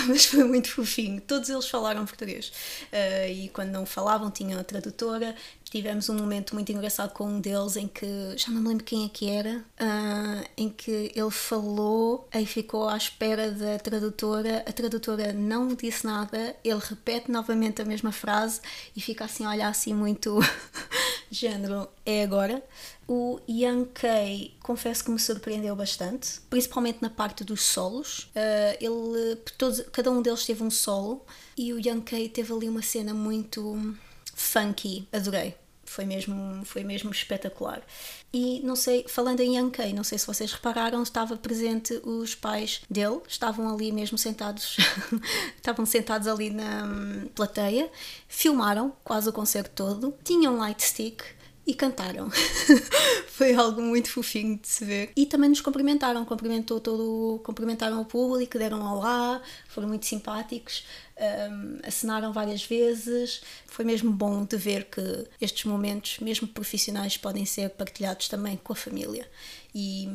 mas 0.09 0.27
foi 0.27 0.45
muito 0.45 0.71
fofinho. 0.71 1.21
Todos 1.21 1.49
eles 1.49 1.69
falaram 1.69 2.05
português. 2.05 2.53
Uh, 2.93 3.31
e 3.31 3.49
quando 3.51 3.71
não 3.71 3.85
falavam, 3.85 4.31
tinham 4.31 4.61
a 4.61 4.65
tradutora. 4.65 5.35
Tivemos 5.69 6.09
um 6.09 6.15
momento 6.15 6.55
muito 6.55 6.71
engraçado 6.71 7.13
com 7.13 7.27
um 7.27 7.41
deles 7.41 7.77
em 7.77 7.89
que 7.89 8.07
já 8.37 8.53
não 8.53 8.63
me 8.63 8.69
lembro 8.69 8.85
quem 8.85 9.05
é 9.05 9.09
que 9.09 9.29
era, 9.29 9.65
uh, 9.81 10.49
em 10.57 10.69
que 10.71 11.11
ele 11.15 11.31
falou 11.31 12.29
e 12.33 12.47
ficou 12.47 12.89
à 12.89 12.97
espera 12.97 13.51
da 13.51 13.79
tradutora. 13.79 14.65
A 14.67 14.73
tradutora 14.73 15.33
não 15.33 15.75
disse 15.75 16.07
nada, 16.07 16.55
ele 16.63 16.81
repete 16.81 17.31
novamente 17.31 17.83
a 17.83 17.85
mesma 17.85 18.13
frase 18.13 18.61
e 18.95 19.01
fica 19.01 19.25
assim 19.25 19.45
a 19.45 19.51
olhar 19.51 19.69
assim 19.69 19.93
muito 19.93 20.39
género, 21.31 21.89
é 22.05 22.23
agora. 22.23 22.63
O 23.09 23.41
Young 23.49 23.87
Kay, 23.95 24.55
confesso 24.63 25.05
que 25.05 25.11
me 25.11 25.19
surpreendeu 25.19 25.75
bastante, 25.77 26.41
principalmente 26.51 26.99
na 27.01 27.11
parte 27.11 27.45
dos 27.45 27.63
solos. 27.63 28.31
Uh, 28.35 28.77
ele, 28.81 29.37
todos, 29.59 29.81
cada 29.93 30.11
um 30.11 30.23
deles 30.23 30.45
teve 30.45 30.63
um 30.63 30.71
solo 30.71 31.25
e 31.57 31.73
o 31.73 31.79
Young 31.79 32.03
Kay 32.03 32.29
teve 32.29 32.53
ali 32.53 32.69
uma 32.69 32.83
cena 32.83 33.15
muito 33.15 33.95
funky, 34.35 35.09
adorei. 35.13 35.55
Foi 35.87 36.05
mesmo, 36.05 36.65
foi 36.65 36.83
mesmo 36.83 37.11
espetacular. 37.11 37.81
E 38.33 38.61
não 38.61 38.77
sei, 38.77 39.07
falando 39.09 39.41
em 39.41 39.71
Kay, 39.71 39.93
não 39.93 40.05
sei 40.05 40.19
se 40.19 40.27
vocês 40.27 40.53
repararam, 40.53 41.03
estava 41.03 41.37
presente 41.37 41.99
os 42.05 42.35
pais 42.35 42.83
dele, 42.91 43.21
estavam 43.27 43.73
ali 43.73 43.91
mesmo 43.93 44.19
sentados, 44.19 44.77
estavam 45.57 45.87
sentados 45.87 46.27
ali 46.29 46.51
na 46.51 46.85
hum, 46.85 47.29
plateia, 47.35 47.91
filmaram 48.29 48.93
quase 49.03 49.29
o 49.29 49.33
concerto 49.33 49.71
todo, 49.75 50.15
tinham 50.23 50.59
light 50.59 50.83
stick, 50.83 51.23
e 51.67 51.75
cantaram. 51.75 52.31
Foi 53.27 53.55
algo 53.55 53.83
muito 53.83 54.11
fofinho 54.11 54.57
de 54.57 54.69
se 54.69 54.85
ver. 54.85 55.11
E 55.17 55.27
também 55.27 55.51
nos 55.51 55.61
cumprimentaram, 55.61 56.25
cumprimentou 56.25 56.81
todo, 56.81 57.41
cumprimentaram 57.45 58.01
o 58.01 58.05
público, 58.05 58.59
deram 58.59 58.81
olá, 58.81 59.43
foram 59.69 59.89
muito 59.89 60.07
simpáticos, 60.07 60.85
um, 61.51 61.79
assinaram 61.87 62.33
várias 62.33 62.65
vezes. 62.65 63.43
Foi 63.67 63.85
mesmo 63.85 64.11
bom 64.11 64.45
de 64.45 64.57
ver 64.57 64.85
que 64.85 65.27
estes 65.41 65.65
momentos, 65.65 66.19
mesmo 66.21 66.47
profissionais, 66.47 67.17
podem 67.17 67.45
ser 67.45 67.71
partilhados 67.71 68.29
também 68.29 68.57
com 68.57 68.73
a 68.73 68.77
família. 68.77 69.29
E 69.79 70.09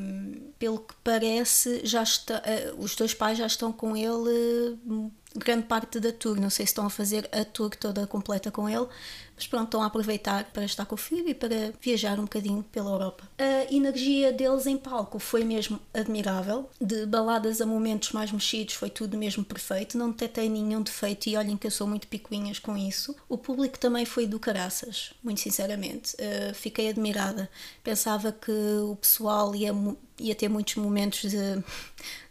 pelo 0.57 0.79
que 0.79 0.95
parece, 1.03 1.81
já 1.83 2.01
está, 2.01 2.37
uh, 2.39 2.83
os 2.83 2.95
dois 2.95 3.13
pais 3.13 3.37
já 3.37 3.45
estão 3.45 3.71
com 3.71 3.95
ele 3.95 4.75
uh, 4.87 5.11
grande 5.35 5.67
parte 5.67 5.99
da 5.99 6.11
tour. 6.11 6.39
Não 6.39 6.49
sei 6.49 6.65
se 6.65 6.71
estão 6.71 6.85
a 6.85 6.89
fazer 6.89 7.29
a 7.31 7.45
tour 7.45 7.69
toda 7.75 8.07
completa 8.07 8.51
com 8.51 8.67
ele, 8.67 8.87
mas 9.35 9.47
pronto, 9.47 9.65
estão 9.65 9.81
a 9.81 9.87
aproveitar 9.87 10.45
para 10.51 10.65
estar 10.65 10.85
com 10.85 10.95
o 10.95 10.97
filho 10.97 11.27
e 11.27 11.33
para 11.33 11.73
viajar 11.81 12.19
um 12.19 12.23
bocadinho 12.23 12.63
pela 12.71 12.91
Europa. 12.91 13.27
A 13.37 13.73
energia 13.73 14.31
deles 14.31 14.67
em 14.67 14.77
palco 14.77 15.17
foi 15.19 15.43
mesmo 15.43 15.79
admirável. 15.93 16.69
De 16.79 17.05
baladas 17.05 17.61
a 17.61 17.65
momentos 17.65 18.11
mais 18.11 18.31
mexidos, 18.31 18.75
foi 18.75 18.89
tudo 18.89 19.17
mesmo 19.17 19.43
perfeito. 19.43 19.97
Não 19.97 20.11
detetei 20.11 20.49
nenhum 20.49 20.81
defeito 20.81 21.27
e 21.27 21.35
olhem 21.35 21.57
que 21.57 21.65
eu 21.65 21.71
sou 21.71 21.87
muito 21.87 22.07
picuinhas 22.07 22.59
com 22.59 22.77
isso. 22.77 23.15
O 23.27 23.37
público 23.37 23.79
também 23.79 24.05
foi 24.05 24.27
do 24.27 24.39
caraças, 24.39 25.13
muito 25.23 25.41
sinceramente. 25.41 26.15
Uh, 26.15 26.53
fiquei 26.53 26.89
admirada. 26.89 27.49
Pensava 27.83 28.31
que 28.31 28.51
o 28.51 28.95
pessoal 28.95 29.50
ia, 29.55 29.71
ia 30.19 30.35
ter 30.35 30.49
muitos 30.49 30.75
momentos 30.75 31.29
de, 31.29 31.63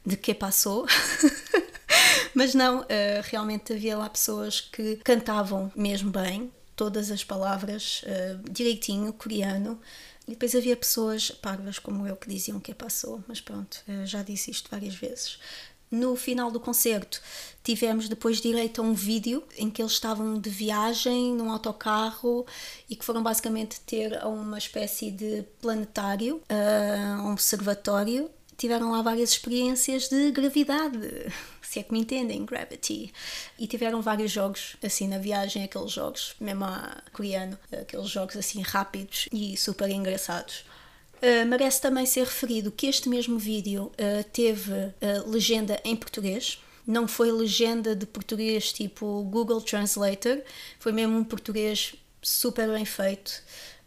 de 0.04 0.16
que 0.16 0.34
passou. 0.34 0.86
Mas 2.34 2.54
não, 2.54 2.80
uh, 2.80 2.86
realmente 3.24 3.72
havia 3.72 3.96
lá 3.96 4.08
pessoas 4.08 4.60
que 4.60 4.96
cantavam 4.96 5.70
mesmo 5.74 6.10
bem, 6.10 6.50
todas 6.76 7.10
as 7.10 7.24
palavras 7.24 8.02
uh, 8.04 8.50
direitinho, 8.50 9.12
coreano. 9.12 9.80
E 10.26 10.32
depois 10.32 10.54
havia 10.54 10.76
pessoas 10.76 11.30
parvas 11.30 11.78
como 11.78 12.06
eu 12.06 12.14
que 12.14 12.28
diziam 12.28 12.60
que 12.60 12.72
passou, 12.72 13.24
mas 13.26 13.40
pronto, 13.40 13.82
uh, 13.88 14.06
já 14.06 14.22
disse 14.22 14.50
isto 14.50 14.70
várias 14.70 14.94
vezes. 14.94 15.38
No 15.90 16.14
final 16.14 16.52
do 16.52 16.60
concerto, 16.60 17.20
tivemos 17.64 18.08
depois 18.08 18.40
direito 18.40 18.80
a 18.80 18.84
um 18.84 18.94
vídeo 18.94 19.42
em 19.58 19.68
que 19.68 19.82
eles 19.82 19.92
estavam 19.92 20.38
de 20.38 20.48
viagem 20.48 21.34
num 21.34 21.50
autocarro 21.50 22.46
e 22.88 22.94
que 22.94 23.04
foram 23.04 23.24
basicamente 23.24 23.80
ter 23.80 24.24
uma 24.24 24.56
espécie 24.56 25.10
de 25.10 25.44
planetário, 25.60 26.36
uh, 26.48 27.22
um 27.22 27.32
observatório. 27.32 28.30
Tiveram 28.56 28.92
lá 28.92 29.02
várias 29.02 29.30
experiências 29.30 30.08
de 30.08 30.30
gravidade, 30.30 31.00
se 31.60 31.80
é 31.80 31.82
que 31.82 31.92
me 31.92 32.00
entendem, 32.00 32.44
Gravity. 32.44 33.12
E 33.58 33.66
tiveram 33.66 34.00
vários 34.00 34.30
jogos 34.30 34.76
assim 34.84 35.08
na 35.08 35.18
viagem, 35.18 35.64
aqueles 35.64 35.90
jogos, 35.90 36.36
mesmo 36.38 36.66
a 36.66 37.02
coreano, 37.12 37.58
aqueles 37.72 38.08
jogos 38.08 38.36
assim 38.36 38.60
rápidos 38.60 39.28
e 39.32 39.56
super 39.56 39.90
engraçados. 39.90 40.64
Uh, 41.22 41.46
merece 41.46 41.80
também 41.82 42.06
ser 42.06 42.24
referido 42.24 42.72
que 42.72 42.86
este 42.86 43.08
mesmo 43.08 43.38
vídeo 43.38 43.92
uh, 43.92 44.24
teve 44.32 44.72
uh, 44.72 45.28
legenda 45.28 45.78
em 45.84 45.94
português, 45.94 46.58
não 46.86 47.06
foi 47.06 47.30
legenda 47.30 47.94
de 47.94 48.06
português 48.06 48.72
tipo 48.72 49.22
Google 49.24 49.60
Translator, 49.60 50.40
foi 50.78 50.92
mesmo 50.92 51.18
um 51.18 51.24
português 51.24 51.94
super 52.22 52.68
bem 52.68 52.84
feito. 52.84 53.42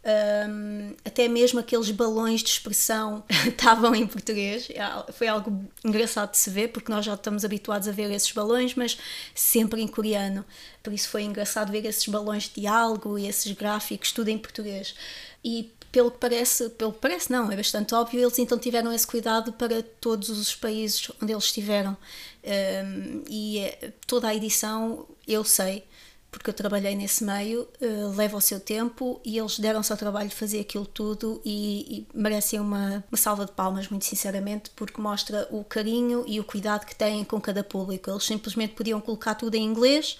Um, 0.06 0.94
até 1.02 1.26
mesmo 1.28 1.58
aqueles 1.58 1.90
balões 1.90 2.42
de 2.42 2.50
expressão 2.50 3.24
estavam 3.48 3.94
em 3.94 4.06
português. 4.06 4.68
É 4.70 5.12
foi 5.12 5.28
algo 5.28 5.64
engraçado 5.82 6.32
de 6.32 6.38
se 6.38 6.50
ver, 6.50 6.68
porque 6.68 6.92
nós 6.92 7.04
já 7.04 7.14
estamos 7.14 7.44
habituados 7.44 7.88
a 7.88 7.92
ver 7.92 8.10
esses 8.10 8.30
balões, 8.30 8.74
mas 8.74 8.98
sempre 9.34 9.80
em 9.80 9.88
coreano. 9.88 10.44
Por 10.82 10.92
isso 10.92 11.08
foi 11.08 11.22
engraçado 11.22 11.72
ver 11.72 11.86
esses 11.86 12.06
balões 12.06 12.44
de 12.44 12.60
diálogo 12.60 13.18
e 13.18 13.26
esses 13.26 13.50
gráficos, 13.52 14.12
tudo 14.12 14.28
em 14.28 14.36
português. 14.36 14.94
E 15.42 15.72
pelo 15.94 16.10
que 16.10 16.18
parece, 16.18 16.70
pelo 16.70 16.92
que 16.92 16.98
parece 16.98 17.30
não, 17.30 17.52
é 17.52 17.56
bastante 17.56 17.94
óbvio, 17.94 18.20
eles 18.20 18.36
então 18.40 18.58
tiveram 18.58 18.92
esse 18.92 19.06
cuidado 19.06 19.52
para 19.52 19.80
todos 19.80 20.28
os 20.28 20.52
países 20.52 21.08
onde 21.22 21.32
eles 21.32 21.44
estiveram. 21.44 21.96
Um, 22.42 23.22
e 23.28 23.60
é, 23.60 23.92
toda 24.04 24.26
a 24.26 24.34
edição, 24.34 25.06
eu 25.24 25.44
sei, 25.44 25.84
porque 26.32 26.50
eu 26.50 26.54
trabalhei 26.54 26.96
nesse 26.96 27.22
meio, 27.22 27.68
uh, 27.80 28.16
leva 28.16 28.36
o 28.36 28.40
seu 28.40 28.58
tempo 28.58 29.20
e 29.24 29.38
eles 29.38 29.56
deram-se 29.56 29.92
ao 29.92 29.96
trabalho 29.96 30.28
de 30.28 30.34
fazer 30.34 30.58
aquilo 30.58 30.84
tudo 30.84 31.40
e, 31.44 32.06
e 32.12 32.18
merecem 32.18 32.58
uma, 32.58 33.04
uma 33.08 33.16
salva 33.16 33.46
de 33.46 33.52
palmas, 33.52 33.88
muito 33.88 34.04
sinceramente, 34.04 34.70
porque 34.74 35.00
mostra 35.00 35.46
o 35.52 35.62
carinho 35.62 36.24
e 36.26 36.40
o 36.40 36.44
cuidado 36.44 36.86
que 36.86 36.96
têm 36.96 37.22
com 37.22 37.40
cada 37.40 37.62
público. 37.62 38.10
Eles 38.10 38.24
simplesmente 38.24 38.74
podiam 38.74 39.00
colocar 39.00 39.36
tudo 39.36 39.54
em 39.54 39.62
inglês 39.62 40.18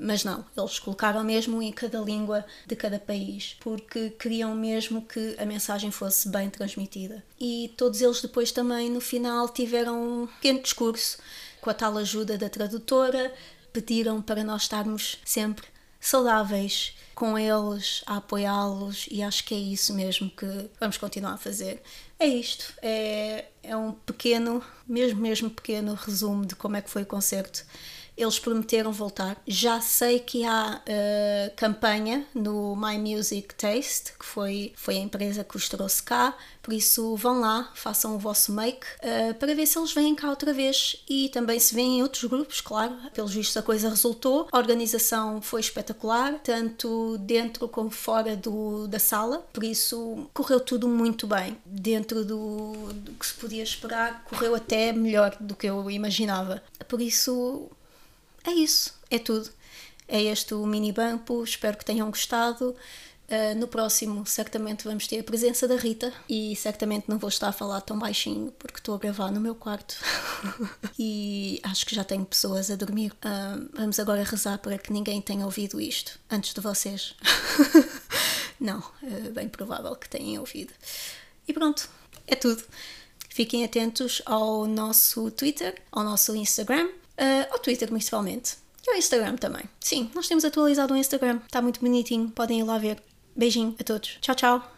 mas 0.00 0.24
não, 0.24 0.44
eles 0.56 0.78
colocaram 0.78 1.22
mesmo 1.22 1.62
em 1.62 1.72
cada 1.72 1.98
língua 2.00 2.44
de 2.66 2.74
cada 2.76 2.98
país, 2.98 3.56
porque 3.60 4.10
queriam 4.10 4.54
mesmo 4.54 5.02
que 5.02 5.36
a 5.38 5.46
mensagem 5.46 5.90
fosse 5.90 6.28
bem 6.28 6.50
transmitida. 6.50 7.24
E 7.38 7.72
todos 7.76 8.00
eles 8.00 8.20
depois 8.20 8.52
também 8.52 8.90
no 8.90 9.00
final 9.00 9.48
tiveram 9.48 10.22
um 10.22 10.26
pequeno 10.26 10.62
discurso 10.62 11.18
com 11.60 11.70
a 11.70 11.74
tal 11.74 11.96
ajuda 11.96 12.36
da 12.36 12.48
tradutora, 12.48 13.32
pediram 13.72 14.20
para 14.20 14.44
nós 14.44 14.62
estarmos 14.62 15.18
sempre 15.24 15.66
saudáveis 16.00 16.94
com 17.14 17.38
eles, 17.38 18.02
a 18.06 18.16
apoiá-los 18.16 19.06
e 19.10 19.22
acho 19.22 19.44
que 19.44 19.54
é 19.54 19.58
isso 19.58 19.94
mesmo 19.94 20.28
que 20.28 20.68
vamos 20.78 20.98
continuar 20.98 21.34
a 21.34 21.38
fazer. 21.38 21.82
É 22.18 22.26
isto, 22.26 22.74
é, 22.82 23.46
é 23.62 23.76
um 23.76 23.92
pequeno, 23.92 24.62
mesmo 24.86 25.20
mesmo 25.20 25.48
pequeno 25.48 25.94
resumo 25.94 26.44
de 26.44 26.54
como 26.54 26.76
é 26.76 26.82
que 26.82 26.90
foi 26.90 27.02
o 27.02 27.06
concerto 27.06 27.64
eles 28.16 28.38
prometeram 28.38 28.92
voltar. 28.92 29.36
Já 29.46 29.80
sei 29.80 30.18
que 30.20 30.44
há 30.44 30.80
uh, 30.80 31.56
campanha 31.56 32.26
no 32.34 32.76
My 32.76 32.98
Music 32.98 33.54
Taste, 33.54 34.12
que 34.18 34.24
foi, 34.24 34.72
foi 34.76 34.96
a 34.96 35.00
empresa 35.00 35.44
que 35.44 35.56
os 35.56 35.68
trouxe 35.68 36.02
cá, 36.02 36.36
por 36.62 36.72
isso 36.72 37.16
vão 37.16 37.40
lá, 37.40 37.70
façam 37.74 38.14
o 38.14 38.18
vosso 38.18 38.52
make 38.52 38.86
uh, 39.02 39.34
para 39.34 39.54
ver 39.54 39.66
se 39.66 39.78
eles 39.78 39.92
vêm 39.92 40.14
cá 40.14 40.30
outra 40.30 40.52
vez 40.52 41.02
e 41.08 41.28
também 41.28 41.58
se 41.58 41.74
vêm 41.74 41.98
em 41.98 42.02
outros 42.02 42.24
grupos, 42.24 42.60
claro. 42.60 42.96
Pelos 43.12 43.34
vistos 43.34 43.56
a 43.56 43.62
coisa 43.62 43.88
resultou, 43.88 44.48
a 44.50 44.58
organização 44.58 45.42
foi 45.42 45.60
espetacular, 45.60 46.34
tanto 46.42 47.18
dentro 47.18 47.68
como 47.68 47.90
fora 47.90 48.36
do, 48.36 48.86
da 48.86 48.98
sala, 48.98 49.38
por 49.52 49.64
isso 49.64 50.28
correu 50.32 50.60
tudo 50.60 50.88
muito 50.88 51.26
bem. 51.26 51.58
Dentro 51.66 52.24
do, 52.24 52.72
do 52.92 53.12
que 53.12 53.26
se 53.26 53.34
podia 53.34 53.62
esperar, 53.62 54.24
correu 54.24 54.54
até 54.54 54.92
melhor 54.92 55.36
do 55.40 55.54
que 55.54 55.66
eu 55.66 55.90
imaginava. 55.90 56.62
Por 56.88 57.00
isso 57.00 57.68
é 58.44 58.52
isso, 58.52 58.94
é 59.10 59.18
tudo. 59.18 59.50
É 60.06 60.22
este 60.22 60.54
o 60.54 60.66
mini 60.66 60.92
bampo, 60.92 61.42
espero 61.42 61.76
que 61.78 61.84
tenham 61.84 62.08
gostado. 62.10 62.76
Uh, 63.26 63.58
no 63.58 63.66
próximo, 63.66 64.26
certamente 64.26 64.84
vamos 64.84 65.06
ter 65.06 65.18
a 65.18 65.24
presença 65.24 65.66
da 65.66 65.76
Rita 65.76 66.12
e 66.28 66.54
certamente 66.56 67.08
não 67.08 67.16
vou 67.16 67.28
estar 67.28 67.48
a 67.48 67.52
falar 67.52 67.80
tão 67.80 67.98
baixinho 67.98 68.52
porque 68.58 68.76
estou 68.76 68.94
a 68.94 68.98
gravar 68.98 69.32
no 69.32 69.40
meu 69.40 69.54
quarto 69.54 69.96
e 70.98 71.58
acho 71.62 71.86
que 71.86 71.94
já 71.94 72.04
tenho 72.04 72.26
pessoas 72.26 72.70
a 72.70 72.76
dormir. 72.76 73.12
Uh, 73.12 73.66
vamos 73.72 73.98
agora 73.98 74.22
rezar 74.22 74.58
para 74.58 74.76
que 74.76 74.92
ninguém 74.92 75.22
tenha 75.22 75.46
ouvido 75.46 75.80
isto 75.80 76.20
antes 76.30 76.52
de 76.52 76.60
vocês. 76.60 77.14
não, 78.60 78.82
é 79.02 79.30
bem 79.30 79.48
provável 79.48 79.96
que 79.96 80.08
tenham 80.08 80.40
ouvido. 80.40 80.74
E 81.48 81.52
pronto, 81.54 81.88
é 82.26 82.36
tudo. 82.36 82.62
Fiquem 83.30 83.64
atentos 83.64 84.20
ao 84.26 84.66
nosso 84.66 85.30
Twitter, 85.30 85.82
ao 85.90 86.04
nosso 86.04 86.36
Instagram 86.36 86.90
Uh, 87.18 87.52
ao 87.52 87.58
Twitter, 87.58 87.88
principalmente. 87.88 88.56
E 88.86 88.90
ao 88.90 88.96
Instagram 88.96 89.36
também. 89.36 89.64
Sim, 89.80 90.10
nós 90.14 90.28
temos 90.28 90.44
atualizado 90.44 90.94
o 90.94 90.96
Instagram. 90.96 91.40
Está 91.46 91.62
muito 91.62 91.80
bonitinho. 91.80 92.30
Podem 92.30 92.60
ir 92.60 92.64
lá 92.64 92.78
ver. 92.78 93.02
Beijinho 93.34 93.74
a 93.78 93.84
todos. 93.84 94.18
Tchau, 94.20 94.34
tchau. 94.34 94.73